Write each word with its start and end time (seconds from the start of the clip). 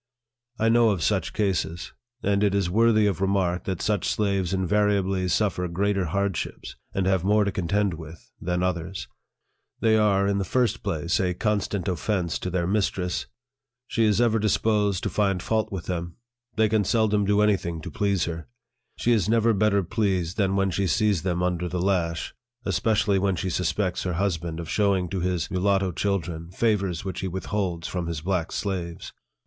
I 0.57 0.69
know 0.69 0.89
of 0.89 1.03
such 1.03 1.31
cases; 1.31 1.93
and 2.23 2.43
it 2.43 2.55
is 2.55 2.71
worthy 2.71 3.05
of 3.05 3.21
remark 3.21 3.65
that 3.65 3.83
such 3.83 4.09
slaves 4.09 4.51
invariably 4.51 5.27
suffer 5.27 5.67
greater 5.67 6.05
hardships, 6.05 6.75
and 6.91 7.05
have 7.05 7.23
more 7.23 7.43
to 7.43 7.51
contend 7.51 7.93
with, 7.93 8.31
than 8.41 8.63
others. 8.63 9.07
They 9.79 9.95
are, 9.97 10.27
in 10.27 10.39
the 10.39 10.43
first 10.43 10.81
place, 10.81 11.19
a 11.19 11.35
constant 11.35 11.87
offence 11.87 12.39
to 12.39 12.49
their 12.49 12.65
mistress. 12.65 13.27
She 13.85 14.05
is 14.05 14.19
ever 14.19 14.39
disposed 14.39 15.03
to 15.03 15.09
find 15.11 15.39
fault 15.43 15.71
with 15.71 15.85
them; 15.85 16.15
they 16.55 16.67
can 16.67 16.83
seldom 16.83 17.23
do 17.23 17.41
any 17.41 17.55
thing 17.55 17.79
to 17.81 17.91
please 17.91 18.25
her; 18.25 18.47
she 18.97 19.11
is 19.11 19.29
never 19.29 19.53
better 19.53 19.83
pleased 19.83 20.35
than 20.35 20.55
when 20.55 20.71
she 20.71 20.87
sees 20.87 21.21
them 21.21 21.43
under 21.43 21.69
the 21.69 21.79
lash, 21.79 22.33
especially 22.65 23.19
when 23.19 23.35
she 23.35 23.51
suspects 23.51 24.01
her 24.01 24.13
husband 24.13 24.59
of 24.59 24.67
showing 24.67 25.09
to 25.09 25.19
his 25.19 25.51
mulatto 25.51 25.91
children 25.91 26.49
favors 26.49 27.05
which 27.05 27.19
he 27.19 27.27
withholds 27.27 27.87
from 27.87 28.07
his 28.07 28.21
black 28.21 28.51
slaves. 28.51 29.13